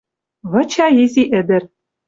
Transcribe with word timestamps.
Выча 0.51 0.87
изи 1.03 1.23
ӹдӹр 1.39 1.63